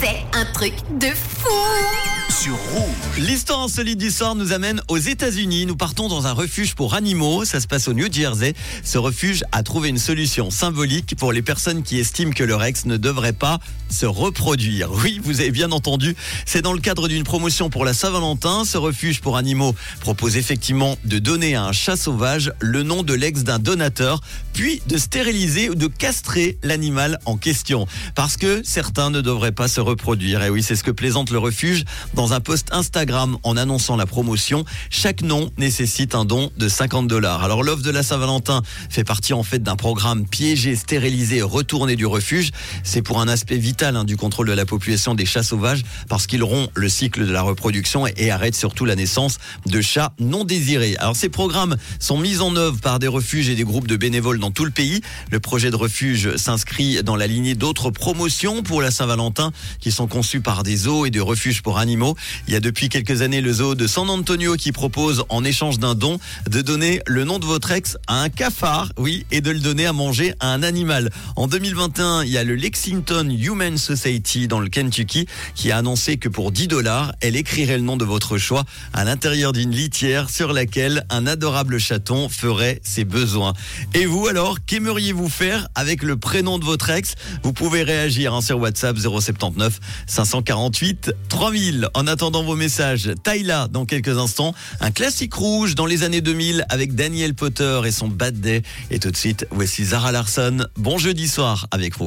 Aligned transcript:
C'est 0.00 0.24
un 0.32 0.44
truc 0.52 0.74
de 0.98 1.08
fou 1.08 1.87
sur 2.42 2.54
Rouge. 2.54 3.18
L'histoire 3.18 3.62
insolite 3.62 3.98
du 3.98 4.12
soir 4.12 4.36
nous 4.36 4.52
amène 4.52 4.80
aux 4.86 4.98
États-Unis. 4.98 5.66
Nous 5.66 5.74
partons 5.74 6.06
dans 6.08 6.28
un 6.28 6.32
refuge 6.32 6.76
pour 6.76 6.94
animaux. 6.94 7.44
Ça 7.44 7.58
se 7.58 7.66
passe 7.66 7.88
au 7.88 7.94
New 7.94 8.12
Jersey. 8.12 8.54
Ce 8.84 8.96
refuge 8.96 9.42
a 9.50 9.64
trouvé 9.64 9.88
une 9.88 9.98
solution 9.98 10.50
symbolique 10.50 11.16
pour 11.16 11.32
les 11.32 11.42
personnes 11.42 11.82
qui 11.82 11.98
estiment 11.98 12.30
que 12.30 12.44
leur 12.44 12.62
ex 12.62 12.84
ne 12.84 12.96
devrait 12.96 13.32
pas 13.32 13.58
se 13.90 14.06
reproduire. 14.06 14.90
Oui, 14.92 15.20
vous 15.22 15.40
avez 15.40 15.50
bien 15.50 15.72
entendu. 15.72 16.14
C'est 16.46 16.62
dans 16.62 16.72
le 16.72 16.78
cadre 16.78 17.08
d'une 17.08 17.24
promotion 17.24 17.70
pour 17.70 17.84
la 17.84 17.92
Saint-Valentin. 17.92 18.64
Ce 18.64 18.78
refuge 18.78 19.20
pour 19.20 19.36
animaux 19.36 19.74
propose 20.00 20.36
effectivement 20.36 20.96
de 21.04 21.18
donner 21.18 21.56
à 21.56 21.64
un 21.64 21.72
chat 21.72 21.96
sauvage 21.96 22.52
le 22.60 22.84
nom 22.84 23.02
de 23.02 23.14
l'ex 23.14 23.42
d'un 23.42 23.58
donateur, 23.58 24.20
puis 24.52 24.80
de 24.86 24.96
stériliser 24.96 25.70
ou 25.70 25.74
de 25.74 25.88
castrer 25.88 26.58
l'animal 26.62 27.18
en 27.24 27.36
question. 27.36 27.88
Parce 28.14 28.36
que 28.36 28.60
certains 28.64 29.10
ne 29.10 29.22
devraient 29.22 29.50
pas 29.50 29.66
se 29.66 29.80
reproduire. 29.80 30.44
Et 30.44 30.50
oui, 30.50 30.62
c'est 30.62 30.76
ce 30.76 30.84
que 30.84 30.92
plaisante 30.92 31.30
le 31.30 31.38
refuge 31.38 31.84
dans 32.14 32.27
un 32.32 32.40
post 32.40 32.68
Instagram 32.72 33.38
en 33.42 33.56
annonçant 33.56 33.96
la 33.96 34.06
promotion. 34.06 34.64
Chaque 34.90 35.22
nom 35.22 35.50
nécessite 35.56 36.14
un 36.14 36.24
don 36.24 36.50
de 36.56 36.68
50 36.68 37.08
dollars. 37.08 37.42
Alors 37.42 37.62
l'offre 37.62 37.82
de 37.82 37.90
la 37.90 38.02
Saint-Valentin 38.02 38.62
fait 38.90 39.04
partie 39.04 39.32
en 39.32 39.42
fait 39.42 39.62
d'un 39.62 39.76
programme 39.76 40.26
piégé, 40.26 40.76
stérilisé, 40.76 41.42
retourné 41.42 41.96
du 41.96 42.06
refuge. 42.06 42.50
C'est 42.82 43.02
pour 43.02 43.20
un 43.20 43.28
aspect 43.28 43.56
vital 43.56 43.96
hein, 43.96 44.04
du 44.04 44.16
contrôle 44.16 44.48
de 44.48 44.52
la 44.52 44.66
population 44.66 45.14
des 45.14 45.26
chats 45.26 45.42
sauvages 45.42 45.82
parce 46.08 46.26
qu'ils 46.26 46.42
rompt 46.42 46.70
le 46.74 46.88
cycle 46.88 47.26
de 47.26 47.32
la 47.32 47.42
reproduction 47.42 48.06
et 48.06 48.30
arrêtent 48.30 48.56
surtout 48.56 48.84
la 48.84 48.96
naissance 48.96 49.38
de 49.66 49.80
chats 49.80 50.12
non 50.18 50.44
désirés. 50.44 50.96
Alors 50.98 51.16
ces 51.16 51.28
programmes 51.28 51.76
sont 51.98 52.18
mis 52.18 52.40
en 52.40 52.54
œuvre 52.56 52.80
par 52.80 52.98
des 52.98 53.08
refuges 53.08 53.48
et 53.48 53.54
des 53.54 53.64
groupes 53.64 53.86
de 53.86 53.96
bénévoles 53.96 54.38
dans 54.38 54.50
tout 54.50 54.64
le 54.64 54.70
pays. 54.70 55.00
Le 55.30 55.40
projet 55.40 55.70
de 55.70 55.76
refuge 55.76 56.36
s'inscrit 56.36 57.02
dans 57.02 57.16
la 57.16 57.26
lignée 57.26 57.54
d'autres 57.54 57.90
promotions 57.90 58.62
pour 58.62 58.82
la 58.82 58.90
Saint-Valentin 58.90 59.52
qui 59.80 59.92
sont 59.92 60.06
conçues 60.06 60.40
par 60.40 60.62
des 60.62 60.76
zoos 60.76 61.06
et 61.06 61.10
des 61.10 61.20
refuges 61.20 61.62
pour 61.62 61.78
animaux 61.78 62.16
il 62.46 62.52
y 62.52 62.56
a 62.56 62.60
depuis 62.60 62.88
quelques 62.88 63.22
années 63.22 63.40
le 63.40 63.52
zoo 63.52 63.74
de 63.74 63.86
San 63.86 64.08
Antonio 64.10 64.54
qui 64.56 64.72
propose, 64.72 65.24
en 65.28 65.44
échange 65.44 65.78
d'un 65.78 65.94
don, 65.94 66.18
de 66.48 66.62
donner 66.62 67.00
le 67.06 67.24
nom 67.24 67.38
de 67.38 67.46
votre 67.46 67.70
ex 67.70 67.96
à 68.06 68.22
un 68.22 68.28
cafard, 68.28 68.92
oui, 68.96 69.26
et 69.30 69.40
de 69.40 69.50
le 69.50 69.60
donner 69.60 69.86
à 69.86 69.92
manger 69.92 70.34
à 70.40 70.52
un 70.52 70.62
animal. 70.62 71.10
En 71.36 71.46
2021, 71.46 72.24
il 72.24 72.30
y 72.30 72.38
a 72.38 72.44
le 72.44 72.54
Lexington 72.54 73.28
Human 73.30 73.76
Society 73.78 74.48
dans 74.48 74.60
le 74.60 74.68
Kentucky 74.68 75.26
qui 75.54 75.70
a 75.70 75.78
annoncé 75.78 76.16
que 76.16 76.28
pour 76.28 76.52
10 76.52 76.68
dollars, 76.68 77.12
elle 77.20 77.36
écrirait 77.36 77.76
le 77.76 77.84
nom 77.84 77.96
de 77.96 78.04
votre 78.04 78.38
choix 78.38 78.64
à 78.92 79.04
l'intérieur 79.04 79.52
d'une 79.52 79.70
litière 79.70 80.30
sur 80.30 80.52
laquelle 80.52 81.04
un 81.10 81.26
adorable 81.26 81.78
chaton 81.78 82.28
ferait 82.28 82.80
ses 82.82 83.04
besoins. 83.04 83.52
Et 83.94 84.06
vous 84.06 84.26
alors, 84.26 84.58
qu'aimeriez-vous 84.66 85.28
faire 85.28 85.68
avec 85.74 86.02
le 86.02 86.16
prénom 86.16 86.58
de 86.58 86.64
votre 86.64 86.90
ex? 86.90 87.14
Vous 87.42 87.52
pouvez 87.52 87.82
réagir 87.82 88.34
hein, 88.34 88.40
sur 88.40 88.58
WhatsApp 88.58 88.98
079 88.98 89.78
548 90.06 91.12
3000. 91.28 91.88
En 91.94 92.06
attendant 92.08 92.42
vos 92.42 92.56
messages, 92.56 93.10
Tyla 93.22 93.68
dans 93.70 93.86
quelques 93.86 94.18
instants, 94.18 94.54
un 94.80 94.90
classique 94.90 95.34
rouge 95.34 95.74
dans 95.74 95.86
les 95.86 96.02
années 96.02 96.20
2000 96.20 96.64
avec 96.68 96.94
Daniel 96.94 97.34
Potter 97.34 97.80
et 97.84 97.92
son 97.92 98.08
Bad 98.08 98.40
Day. 98.40 98.62
Et 98.90 98.98
tout 98.98 99.10
de 99.10 99.16
suite, 99.16 99.46
voici 99.50 99.84
Zara 99.84 100.12
Larson. 100.12 100.66
Bon 100.76 100.98
jeudi 100.98 101.28
soir 101.28 101.66
avec 101.70 101.96
vous. 101.98 102.06